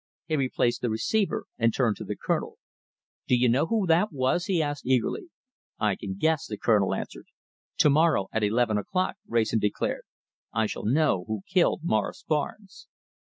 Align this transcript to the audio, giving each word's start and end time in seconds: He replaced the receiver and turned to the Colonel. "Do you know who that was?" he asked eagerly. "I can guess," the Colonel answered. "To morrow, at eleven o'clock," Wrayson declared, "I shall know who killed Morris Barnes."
He 0.25 0.35
replaced 0.35 0.81
the 0.81 0.89
receiver 0.89 1.45
and 1.59 1.71
turned 1.71 1.97
to 1.97 2.03
the 2.03 2.15
Colonel. 2.15 2.57
"Do 3.27 3.35
you 3.35 3.47
know 3.47 3.67
who 3.67 3.85
that 3.85 4.11
was?" 4.11 4.45
he 4.45 4.59
asked 4.59 4.83
eagerly. 4.83 5.29
"I 5.77 5.95
can 5.95 6.15
guess," 6.15 6.47
the 6.47 6.57
Colonel 6.57 6.95
answered. 6.95 7.27
"To 7.77 7.91
morrow, 7.91 8.25
at 8.33 8.43
eleven 8.43 8.79
o'clock," 8.79 9.17
Wrayson 9.27 9.59
declared, 9.59 10.01
"I 10.51 10.65
shall 10.65 10.85
know 10.85 11.25
who 11.27 11.41
killed 11.47 11.81
Morris 11.83 12.23
Barnes." 12.27 12.87